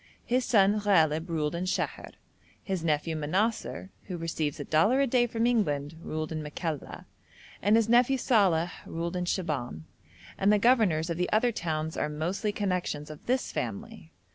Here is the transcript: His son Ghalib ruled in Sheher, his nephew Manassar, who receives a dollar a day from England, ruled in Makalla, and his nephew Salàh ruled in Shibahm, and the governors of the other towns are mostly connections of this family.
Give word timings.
His 0.25 0.45
son 0.45 0.79
Ghalib 0.81 1.29
ruled 1.29 1.53
in 1.53 1.65
Sheher, 1.65 2.13
his 2.63 2.83
nephew 2.83 3.15
Manassar, 3.15 3.91
who 4.05 4.17
receives 4.17 4.59
a 4.59 4.63
dollar 4.65 4.99
a 4.99 5.05
day 5.05 5.27
from 5.27 5.45
England, 5.45 5.93
ruled 6.01 6.31
in 6.31 6.41
Makalla, 6.41 7.05
and 7.61 7.75
his 7.75 7.87
nephew 7.87 8.17
Salàh 8.17 8.71
ruled 8.87 9.15
in 9.15 9.25
Shibahm, 9.25 9.83
and 10.39 10.51
the 10.51 10.57
governors 10.57 11.11
of 11.11 11.17
the 11.17 11.31
other 11.31 11.51
towns 11.51 11.97
are 11.97 12.09
mostly 12.09 12.51
connections 12.51 13.11
of 13.11 13.27
this 13.27 13.51
family. 13.51 14.11